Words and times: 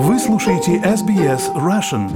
Вы 0.00 0.20
слушаете 0.20 0.76
SBS 0.76 1.52
Russian. 1.56 2.08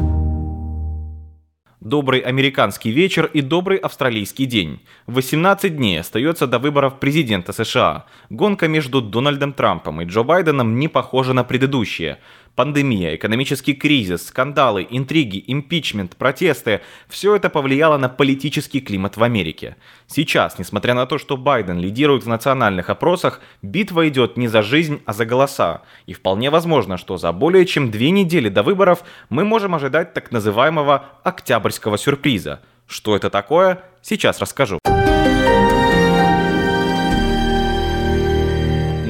Добрый 1.80 2.20
американский 2.20 2.92
вечер 2.92 3.26
и 3.26 3.40
добрый 3.40 3.76
австралийский 3.76 4.46
день. 4.46 4.78
18 5.08 5.76
дней 5.76 5.98
остается 5.98 6.46
до 6.46 6.60
выборов 6.60 7.00
президента 7.00 7.52
США. 7.52 8.04
Гонка 8.30 8.68
между 8.68 9.02
Дональдом 9.02 9.52
Трампом 9.52 10.00
и 10.00 10.04
Джо 10.04 10.22
Байденом 10.22 10.78
не 10.78 10.86
похожа 10.86 11.32
на 11.32 11.42
предыдущие. 11.42 12.20
Пандемия, 12.54 13.14
экономический 13.14 13.72
кризис, 13.72 14.26
скандалы, 14.26 14.86
интриги, 14.90 15.42
импичмент, 15.46 16.16
протесты– 16.16 16.82
все 17.08 17.34
это 17.34 17.48
повлияло 17.48 17.96
на 17.96 18.10
политический 18.10 18.80
климат 18.80 19.16
в 19.16 19.22
Америке. 19.22 19.76
Сейчас, 20.06 20.58
несмотря 20.58 20.92
на 20.92 21.06
то, 21.06 21.16
что 21.16 21.38
Байден 21.38 21.78
лидирует 21.78 22.24
в 22.24 22.28
национальных 22.28 22.90
опросах, 22.90 23.40
битва 23.62 24.06
идет 24.08 24.36
не 24.36 24.48
за 24.48 24.62
жизнь, 24.62 25.00
а 25.06 25.14
за 25.14 25.24
голоса. 25.24 25.82
И 26.04 26.12
вполне 26.12 26.50
возможно, 26.50 26.98
что 26.98 27.16
за 27.16 27.32
более 27.32 27.64
чем 27.64 27.90
две 27.90 28.10
недели 28.10 28.50
до 28.50 28.62
выборов 28.62 29.02
мы 29.30 29.44
можем 29.44 29.74
ожидать 29.74 30.12
так 30.12 30.30
называемого 30.30 31.06
«октябрьского 31.22 31.96
сюрприза». 31.96 32.60
Что 32.86 33.16
это 33.16 33.30
такое, 33.30 33.82
сейчас 34.02 34.40
расскажу. 34.40 34.78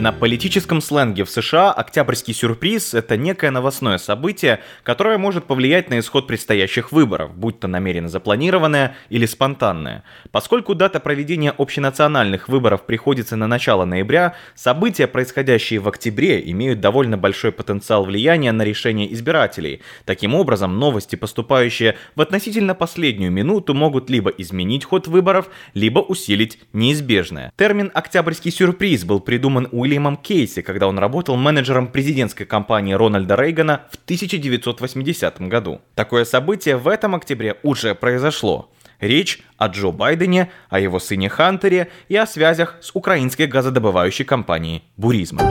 На 0.02 0.10
политическом 0.10 0.80
сленге 0.80 1.22
в 1.22 1.30
США 1.30 1.70
октябрьский 1.70 2.34
сюрприз– 2.34 2.92
это 2.94 3.16
некое 3.16 3.52
новостное 3.52 3.98
событие, 3.98 4.58
которое 4.82 5.16
может 5.16 5.44
повлиять 5.44 5.90
на 5.90 6.00
исход 6.00 6.26
предстоящих 6.26 6.90
выборов, 6.90 7.36
будь 7.36 7.60
то 7.60 7.68
намеренно 7.68 8.08
запланированное 8.08 8.96
или 9.10 9.26
спонтанное. 9.26 10.02
Поскольку 10.32 10.74
дата 10.74 10.98
проведения 10.98 11.54
общенациональных 11.56 12.48
выборов 12.48 12.84
приходится 12.84 13.36
на 13.36 13.46
начало 13.46 13.84
ноября, 13.84 14.34
события, 14.56 15.06
происходящие 15.06 15.78
в 15.78 15.86
октябре, 15.86 16.42
имеют 16.50 16.80
довольно 16.80 17.16
большой 17.16 17.52
потенциал 17.52 18.04
влияния 18.04 18.50
на 18.50 18.62
решения 18.62 19.12
избирателей. 19.12 19.82
Таким 20.04 20.34
образом, 20.34 20.80
новости, 20.80 21.14
поступающие 21.14 21.96
в 22.16 22.20
относительно 22.20 22.74
последнюю 22.74 23.30
минуту, 23.30 23.72
могут 23.72 24.10
либо 24.10 24.30
изменить 24.30 24.84
ход 24.84 25.06
выборов, 25.06 25.48
либо 25.74 26.00
усилить 26.00 26.58
неизбежное. 26.72 27.52
Термин 27.56 27.92
«октябрьский 27.94 28.50
сюрприз» 28.50 29.04
был 29.04 29.20
придуман 29.20 29.68
Уильямом 29.70 29.91
Уильямом 29.92 30.16
Кейси, 30.16 30.62
когда 30.62 30.88
он 30.88 30.98
работал 30.98 31.36
менеджером 31.36 31.86
президентской 31.88 32.46
кампании 32.46 32.94
Рональда 32.94 33.34
Рейгана 33.34 33.82
в 33.90 33.96
1980 34.04 35.40
году. 35.42 35.82
Такое 35.94 36.24
событие 36.24 36.78
в 36.78 36.88
этом 36.88 37.14
октябре 37.14 37.56
уже 37.62 37.94
произошло. 37.94 38.70
Речь 39.00 39.40
о 39.58 39.66
Джо 39.66 39.90
Байдене, 39.90 40.50
о 40.70 40.80
его 40.80 40.98
сыне 40.98 41.28
Хантере 41.28 41.88
и 42.08 42.16
о 42.16 42.26
связях 42.26 42.78
с 42.80 42.90
украинской 42.94 43.46
газодобывающей 43.46 44.24
компанией 44.24 44.82
«Бурисма». 44.96 45.42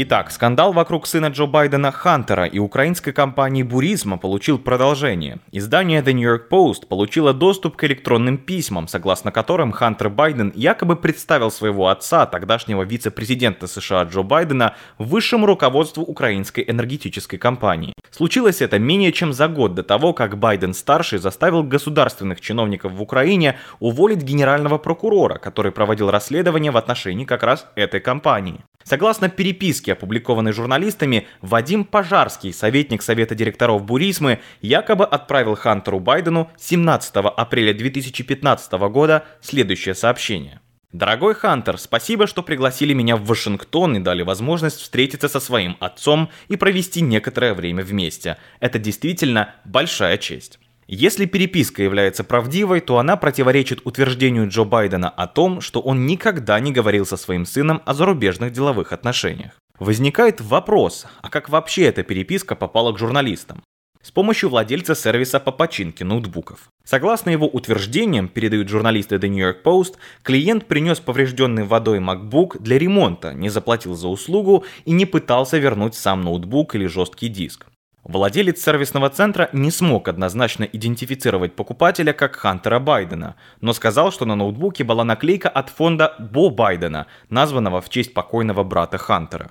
Итак, 0.00 0.30
скандал 0.30 0.72
вокруг 0.72 1.08
сына 1.08 1.26
Джо 1.26 1.46
Байдена 1.46 1.90
Хантера 1.90 2.44
и 2.44 2.60
украинской 2.60 3.10
компании 3.10 3.64
Бурисма 3.64 4.16
получил 4.16 4.60
продолжение. 4.60 5.40
Издание 5.50 6.02
The 6.02 6.12
New 6.12 6.22
York 6.22 6.48
Post 6.48 6.86
получило 6.86 7.34
доступ 7.34 7.74
к 7.74 7.82
электронным 7.82 8.38
письмам, 8.38 8.86
согласно 8.86 9.32
которым 9.32 9.72
Хантер 9.72 10.08
Байден 10.08 10.52
якобы 10.54 10.94
представил 10.94 11.50
своего 11.50 11.88
отца, 11.88 12.26
тогдашнего 12.26 12.84
вице-президента 12.84 13.66
США 13.66 14.04
Джо 14.04 14.22
Байдена, 14.22 14.76
высшему 14.98 15.46
руководству 15.46 16.04
украинской 16.04 16.62
энергетической 16.64 17.38
компании. 17.38 17.92
Случилось 18.12 18.62
это 18.62 18.78
менее 18.78 19.10
чем 19.10 19.32
за 19.32 19.48
год 19.48 19.74
до 19.74 19.82
того, 19.82 20.12
как 20.12 20.38
Байден-старший 20.38 21.18
заставил 21.18 21.64
государственных 21.64 22.40
чиновников 22.40 22.92
в 22.92 23.02
Украине 23.02 23.58
уволить 23.80 24.22
генерального 24.22 24.78
прокурора, 24.78 25.38
который 25.38 25.72
проводил 25.72 26.08
расследование 26.08 26.70
в 26.70 26.76
отношении 26.76 27.24
как 27.24 27.42
раз 27.42 27.66
этой 27.74 27.98
компании. 27.98 28.60
Согласно 28.88 29.28
переписке, 29.28 29.92
опубликованной 29.92 30.52
журналистами, 30.52 31.26
Вадим 31.42 31.84
Пожарский, 31.84 32.54
советник 32.54 33.02
Совета 33.02 33.34
директоров 33.34 33.84
Бурисмы, 33.84 34.38
якобы 34.62 35.04
отправил 35.04 35.56
Хантеру 35.56 36.00
Байдену 36.00 36.50
17 36.56 37.16
апреля 37.16 37.74
2015 37.74 38.72
года 38.88 39.26
следующее 39.42 39.94
сообщение. 39.94 40.62
Дорогой 40.90 41.34
Хантер, 41.34 41.76
спасибо, 41.76 42.26
что 42.26 42.42
пригласили 42.42 42.94
меня 42.94 43.18
в 43.18 43.26
Вашингтон 43.26 43.98
и 43.98 44.00
дали 44.00 44.22
возможность 44.22 44.80
встретиться 44.80 45.28
со 45.28 45.38
своим 45.38 45.76
отцом 45.80 46.30
и 46.48 46.56
провести 46.56 47.02
некоторое 47.02 47.52
время 47.52 47.84
вместе. 47.84 48.38
Это 48.58 48.78
действительно 48.78 49.54
большая 49.66 50.16
честь. 50.16 50.58
Если 50.90 51.26
переписка 51.26 51.82
является 51.82 52.24
правдивой, 52.24 52.80
то 52.80 52.96
она 52.96 53.18
противоречит 53.18 53.82
утверждению 53.84 54.48
Джо 54.48 54.64
Байдена 54.64 55.10
о 55.10 55.26
том, 55.26 55.60
что 55.60 55.82
он 55.82 56.06
никогда 56.06 56.58
не 56.60 56.72
говорил 56.72 57.04
со 57.04 57.18
своим 57.18 57.44
сыном 57.44 57.82
о 57.84 57.92
зарубежных 57.92 58.54
деловых 58.54 58.94
отношениях. 58.94 59.52
Возникает 59.78 60.40
вопрос, 60.40 61.04
а 61.20 61.28
как 61.28 61.50
вообще 61.50 61.82
эта 61.82 62.02
переписка 62.02 62.56
попала 62.56 62.94
к 62.94 62.98
журналистам? 62.98 63.62
С 64.00 64.10
помощью 64.10 64.48
владельца 64.48 64.94
сервиса 64.94 65.40
по 65.40 65.52
починке 65.52 66.06
ноутбуков. 66.06 66.70
Согласно 66.84 67.28
его 67.28 67.46
утверждениям, 67.46 68.26
передают 68.26 68.70
журналисты 68.70 69.16
The 69.16 69.28
New 69.28 69.44
York 69.44 69.58
Post, 69.62 69.96
клиент 70.22 70.64
принес 70.64 71.00
поврежденный 71.00 71.64
водой 71.64 71.98
MacBook 71.98 72.62
для 72.62 72.78
ремонта, 72.78 73.34
не 73.34 73.50
заплатил 73.50 73.94
за 73.94 74.08
услугу 74.08 74.64
и 74.86 74.92
не 74.92 75.04
пытался 75.04 75.58
вернуть 75.58 75.94
сам 75.94 76.22
ноутбук 76.22 76.76
или 76.76 76.86
жесткий 76.86 77.28
диск. 77.28 77.66
Владелец 78.08 78.62
сервисного 78.62 79.10
центра 79.10 79.50
не 79.52 79.70
смог 79.70 80.08
однозначно 80.08 80.64
идентифицировать 80.64 81.54
покупателя 81.54 82.14
как 82.14 82.36
Хантера 82.36 82.78
Байдена, 82.78 83.36
но 83.60 83.74
сказал, 83.74 84.10
что 84.12 84.24
на 84.24 84.34
ноутбуке 84.34 84.82
была 84.82 85.04
наклейка 85.04 85.50
от 85.50 85.68
фонда 85.68 86.14
Бо 86.18 86.48
Байдена, 86.48 87.06
названного 87.28 87.82
в 87.82 87.90
честь 87.90 88.14
покойного 88.14 88.64
брата 88.64 88.96
Хантера. 88.96 89.50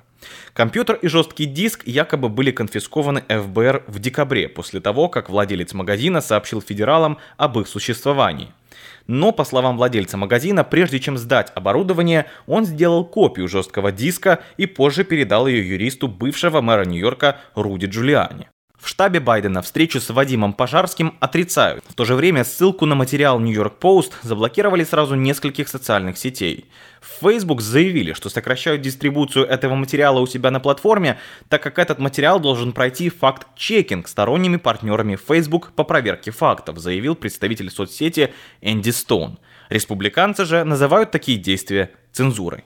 Компьютер 0.54 0.96
и 0.96 1.08
жесткий 1.08 1.46
диск 1.46 1.86
якобы 1.86 2.30
были 2.30 2.50
конфискованы 2.50 3.22
ФБР 3.30 3.84
в 3.86 4.00
декабре, 4.00 4.50
после 4.50 4.80
того, 4.80 5.08
как 5.08 5.30
владелец 5.30 5.74
магазина 5.74 6.20
сообщил 6.20 6.60
федералам 6.60 7.20
об 7.38 7.60
их 7.60 7.68
существовании. 7.68 8.52
Но, 9.08 9.32
по 9.32 9.44
словам 9.46 9.78
владельца 9.78 10.18
магазина, 10.18 10.64
прежде 10.64 11.00
чем 11.00 11.18
сдать 11.18 11.52
оборудование, 11.56 12.26
он 12.46 12.66
сделал 12.66 13.06
копию 13.06 13.48
жесткого 13.48 13.92
диска 13.92 14.40
и 14.58 14.66
позже 14.66 15.04
передал 15.04 15.48
ее 15.48 15.68
юристу 15.68 16.08
бывшего 16.08 16.62
мэра 16.62 16.86
Нью-Йорка 16.86 17.38
Руди 17.56 17.86
Джулиани. 17.86 18.50
В 18.78 18.90
штабе 18.90 19.20
Байдена 19.20 19.64
встречу 19.64 20.00
с 20.00 20.10
Вадимом 20.12 20.54
Пожарским 20.54 21.18
отрицают. 21.20 21.84
В 21.90 21.96
то 21.96 22.06
же 22.06 22.14
время 22.14 22.44
ссылку 22.44 22.86
на 22.86 22.94
материал 22.94 23.40
New 23.40 23.54
York 23.54 23.74
Post 23.82 24.14
заблокировали 24.22 24.84
сразу 24.84 25.16
нескольких 25.16 25.68
социальных 25.68 26.18
сетей. 26.18 26.66
В 27.02 27.22
Facebook 27.22 27.62
заявили, 27.62 28.14
что 28.14 28.30
сокращают 28.30 28.82
дистрибуцию 28.82 29.48
этого 29.48 29.74
материала 29.74 30.20
у 30.20 30.28
себя 30.28 30.52
на 30.52 30.60
платформе, 30.60 31.20
так 31.50 31.64
как 31.64 31.80
этот 31.80 31.98
материал 31.98 32.40
должен 32.40 32.72
пройти 32.72 33.10
факт-чекинг 33.10 34.08
сторонними 34.08 34.58
партнерами 34.58 35.16
Facebook 35.16 35.72
по 35.72 35.84
проверке 35.84 36.30
фактов, 36.30 36.78
заявил 36.78 37.16
представитель 37.16 37.72
соцсети 37.72 38.32
Энди 38.62 38.92
Стоун. 38.92 39.40
Республиканцы 39.70 40.46
же 40.46 40.64
называют 40.64 41.10
такие 41.10 41.40
действия 41.40 41.92
цензурой. 42.12 42.64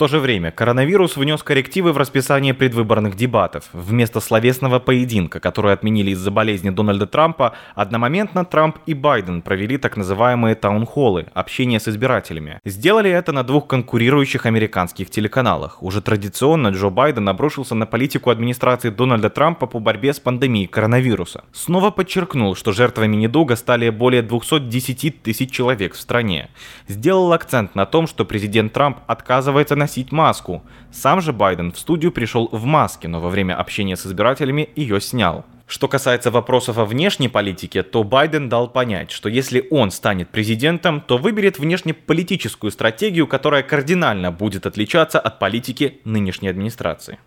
То 0.00 0.08
же 0.08 0.18
время 0.18 0.50
коронавирус 0.50 1.18
внес 1.18 1.42
коррективы 1.42 1.92
в 1.92 1.98
расписание 1.98 2.54
предвыборных 2.54 3.16
дебатов. 3.16 3.68
Вместо 3.74 4.20
словесного 4.20 4.78
поединка, 4.78 5.40
который 5.40 5.74
отменили 5.74 6.12
из-за 6.12 6.30
болезни 6.30 6.70
Дональда 6.70 7.06
Трампа, 7.06 7.52
одномоментно 7.74 8.46
Трамп 8.46 8.78
и 8.86 8.94
Байден 8.94 9.42
провели 9.42 9.76
так 9.76 9.98
называемые 9.98 10.54
таунхоллы, 10.54 11.26
общение 11.34 11.78
с 11.78 11.86
избирателями. 11.86 12.60
Сделали 12.64 13.10
это 13.10 13.32
на 13.32 13.42
двух 13.42 13.66
конкурирующих 13.66 14.46
американских 14.46 15.10
телеканалах. 15.10 15.82
Уже 15.82 16.00
традиционно 16.00 16.68
Джо 16.68 16.88
Байден 16.88 17.28
обрушился 17.28 17.74
на 17.74 17.84
политику 17.84 18.30
администрации 18.30 18.88
Дональда 18.88 19.28
Трампа 19.28 19.66
по 19.66 19.80
борьбе 19.80 20.14
с 20.14 20.18
пандемией 20.18 20.66
коронавируса. 20.66 21.44
Снова 21.52 21.90
подчеркнул, 21.90 22.56
что 22.56 22.72
жертвами 22.72 23.16
недуга 23.16 23.54
стали 23.54 23.90
более 23.90 24.22
210 24.22 25.22
тысяч 25.22 25.50
человек 25.50 25.92
в 25.92 26.00
стране. 26.00 26.48
Сделал 26.88 27.34
акцент 27.34 27.74
на 27.74 27.84
том, 27.84 28.06
что 28.06 28.24
президент 28.24 28.72
Трамп 28.72 29.00
отказывается 29.06 29.76
на 29.76 29.89
носить 29.90 30.12
маску. 30.12 30.62
Сам 30.92 31.20
же 31.20 31.32
Байден 31.32 31.72
в 31.72 31.78
студию 31.78 32.12
пришел 32.12 32.48
в 32.52 32.64
маске, 32.64 33.08
но 33.08 33.18
во 33.18 33.28
время 33.28 33.56
общения 33.56 33.96
с 33.96 34.06
избирателями 34.06 34.68
ее 34.76 35.00
снял. 35.00 35.44
Что 35.70 35.86
касается 35.86 36.32
вопросов 36.32 36.78
о 36.78 36.84
внешней 36.84 37.28
политике, 37.28 37.84
то 37.84 38.02
Байден 38.02 38.48
дал 38.48 38.66
понять, 38.66 39.12
что 39.12 39.28
если 39.28 39.68
он 39.70 39.92
станет 39.92 40.28
президентом, 40.28 41.00
то 41.00 41.16
выберет 41.16 41.60
внешнеполитическую 41.60 42.72
стратегию, 42.72 43.28
которая 43.28 43.62
кардинально 43.62 44.32
будет 44.32 44.66
отличаться 44.66 45.20
от 45.20 45.38
политики 45.38 46.00
нынешней 46.04 46.48
администрации. 46.48 47.20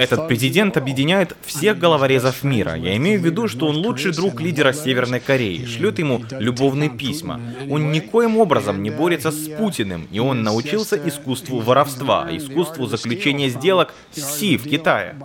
Этот 0.00 0.26
президент 0.26 0.76
объединяет 0.76 1.36
всех 1.42 1.78
головорезов 1.78 2.42
мира. 2.42 2.74
Я 2.74 2.96
имею 2.96 3.20
в 3.20 3.24
виду, 3.24 3.46
что 3.46 3.68
он 3.68 3.76
лучший 3.76 4.12
друг 4.12 4.40
лидера 4.40 4.72
Северной 4.72 5.20
Кореи, 5.20 5.64
шлет 5.64 6.00
ему 6.00 6.22
любовные 6.40 6.90
письма. 6.90 7.40
Он 7.70 7.92
никоим 7.92 8.36
образом 8.36 8.82
не 8.82 8.90
борется 8.90 9.30
с 9.30 9.48
Путиным, 9.48 10.08
и 10.10 10.18
он 10.18 10.42
научился 10.42 10.96
искусству 10.96 11.60
воровства, 11.60 12.26
искусству 12.32 12.86
заключения 12.86 13.48
сделок 13.48 13.94
с 14.10 14.38
Си 14.40 14.56
в 14.56 14.64
Китае. 14.64 15.19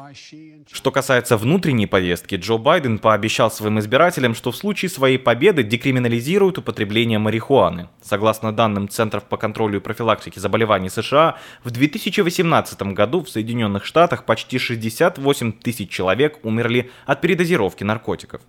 Что 0.71 0.91
касается 0.91 1.37
внутренней 1.37 1.87
повестки, 1.87 2.35
Джо 2.35 2.57
Байден 2.57 2.99
пообещал 2.99 3.51
своим 3.51 3.79
избирателям, 3.79 4.35
что 4.35 4.51
в 4.51 4.55
случае 4.55 4.89
своей 4.89 5.17
победы 5.17 5.63
декриминализирует 5.63 6.57
употребление 6.57 7.19
марихуаны. 7.19 7.89
Согласно 8.01 8.51
данным 8.51 8.89
Центров 8.89 9.23
по 9.23 9.37
контролю 9.37 9.77
и 9.77 9.81
профилактике 9.81 10.39
заболеваний 10.39 10.89
США, 10.89 11.37
в 11.63 11.71
2018 11.71 12.81
году 12.93 13.23
в 13.23 13.29
Соединенных 13.29 13.85
Штатах 13.85 14.25
почти 14.25 14.57
68 14.57 15.51
тысяч 15.53 15.89
человек 15.89 16.39
умерли 16.43 16.91
от 17.05 17.21
передозировки 17.21 17.83
наркотиков. 17.83 18.41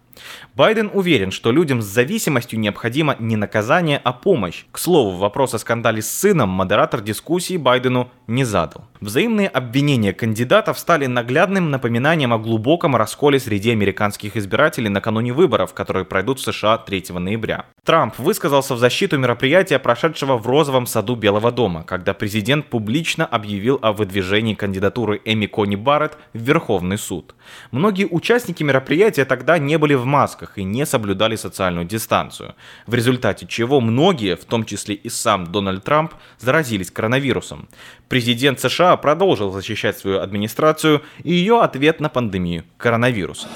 Байден 0.54 0.90
уверен, 0.92 1.31
что 1.31 1.52
людям 1.52 1.82
с 1.82 1.87
зависимостью 1.87 2.58
необходимо 2.58 3.16
не 3.19 3.37
наказание, 3.37 4.00
а 4.02 4.12
помощь. 4.12 4.64
К 4.72 4.78
слову, 4.78 5.16
вопрос 5.16 5.54
о 5.54 5.58
скандале 5.58 6.02
с 6.02 6.10
сыном 6.10 6.49
модератор 6.49 7.00
дискуссии 7.00 7.56
Байдену 7.56 8.10
не 8.26 8.44
задал. 8.44 8.84
Взаимные 9.00 9.49
обвинения 9.49 10.12
кандидатов 10.12 10.78
стали 10.78 11.06
наглядным 11.37 11.71
напоминанием 11.71 12.33
о 12.33 12.38
глубоком 12.38 12.97
расколе 12.97 13.38
среди 13.38 13.71
американских 13.71 14.38
избирателей 14.38 14.88
накануне 14.88 15.35
выборов, 15.35 15.75
которые 15.75 16.06
пройдут 16.06 16.38
в 16.38 16.43
США 16.43 16.79
3 16.79 17.05
ноября. 17.11 17.67
Трамп 17.85 18.19
высказался 18.19 18.75
в 18.75 18.79
защиту 18.79 19.19
мероприятия, 19.19 19.79
прошедшего 19.79 20.38
в 20.38 20.47
розовом 20.47 20.87
саду 20.87 21.15
Белого 21.15 21.53
дома, 21.53 21.83
когда 21.83 22.15
президент 22.15 22.67
публично 22.67 23.27
объявил 23.27 23.79
о 23.83 23.93
выдвижении 23.93 24.55
кандидатуры 24.55 25.21
Эми 25.27 25.44
Кони 25.44 25.77
Барретт 25.77 26.17
в 26.33 26.38
Верховный 26.38 26.97
суд. 26.97 27.35
Многие 27.71 28.06
участники 28.06 28.62
мероприятия 28.62 29.27
тогда 29.27 29.59
не 29.59 29.77
были 29.77 29.93
в 29.93 30.06
масках 30.06 30.56
и 30.56 30.65
не 30.65 30.87
соблюдали 30.87 31.37
социальную 31.37 31.85
дистанцию, 31.85 32.55
в 32.87 32.94
результате 32.94 33.47
чего 33.47 33.83
многие, 33.83 34.37
в 34.37 34.47
том 34.47 34.65
числе 34.65 34.94
и 34.94 35.11
сам 35.11 35.53
Дональд 35.53 35.85
Трамп, 35.85 36.15
заразились 36.38 36.91
коронавирусом. 36.91 37.69
Президент 38.08 38.61
США 38.61 38.97
продолжил 38.97 39.50
защищать 39.50 39.99
свою 39.99 40.20
администрацию 40.20 41.03
и 41.25 41.32
ее 41.32 41.61
ответ 41.61 42.00
на 42.00 42.08
пандемию 42.08 42.64
коронавируса. 42.76 43.49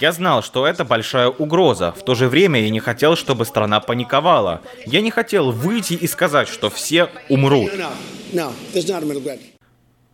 Я 0.00 0.12
знал, 0.12 0.42
что 0.42 0.66
это 0.66 0.84
большая 0.84 1.28
угроза. 1.28 1.92
В 1.92 2.04
то 2.04 2.16
же 2.16 2.28
время 2.28 2.60
я 2.60 2.70
не 2.70 2.80
хотел, 2.80 3.14
чтобы 3.14 3.44
страна 3.44 3.78
паниковала. 3.78 4.62
Я 4.84 5.00
не 5.00 5.12
хотел 5.12 5.52
выйти 5.52 5.94
и 5.94 6.08
сказать, 6.08 6.48
что 6.48 6.70
все 6.70 7.08
умрут. 7.28 7.70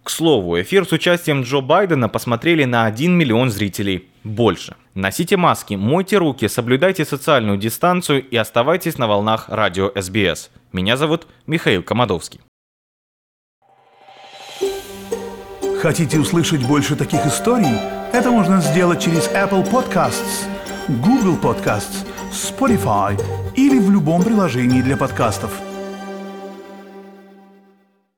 К 0.02 0.10
слову, 0.10 0.60
эфир 0.60 0.86
с 0.86 0.92
участием 0.92 1.42
Джо 1.42 1.60
Байдена 1.60 2.10
посмотрели 2.10 2.64
на 2.64 2.84
1 2.84 3.10
миллион 3.12 3.50
зрителей 3.50 4.08
больше. 4.22 4.76
Носите 4.94 5.36
маски, 5.36 5.74
мойте 5.74 6.18
руки, 6.18 6.46
соблюдайте 6.46 7.04
социальную 7.04 7.58
дистанцию 7.58 8.24
и 8.28 8.36
оставайтесь 8.36 8.96
на 8.96 9.08
волнах 9.08 9.48
радио 9.48 9.90
СБС. 9.92 10.50
Меня 10.72 10.96
зовут 10.96 11.26
Михаил 11.48 11.82
Комадовский. 11.82 12.40
Хотите 15.82 16.20
услышать 16.20 16.64
больше 16.64 16.94
таких 16.94 17.26
историй? 17.26 17.76
Это 18.12 18.30
можно 18.30 18.60
сделать 18.60 19.02
через 19.02 19.28
Apple 19.32 19.68
Podcasts, 19.68 20.46
Google 20.88 21.36
Podcasts, 21.42 22.06
Spotify 22.30 23.20
или 23.56 23.80
в 23.80 23.90
любом 23.90 24.22
приложении 24.22 24.80
для 24.80 24.96
подкастов. 24.96 25.63